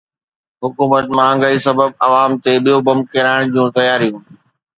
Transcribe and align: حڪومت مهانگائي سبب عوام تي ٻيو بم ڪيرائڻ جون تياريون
حڪومت 0.63 1.05
مهانگائي 1.15 1.57
سبب 1.67 1.89
عوام 2.05 2.31
تي 2.43 2.51
ٻيو 2.63 2.77
بم 2.87 2.99
ڪيرائڻ 3.11 3.43
جون 3.53 3.67
تياريون 3.77 4.21